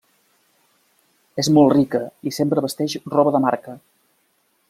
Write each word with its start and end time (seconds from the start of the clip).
És 1.43 1.49
molt 1.57 1.75
rica 1.75 2.01
i 2.31 2.35
sempre 2.39 2.65
vesteix 2.67 2.97
roba 3.17 3.35
de 3.37 3.43
marca. 3.47 3.79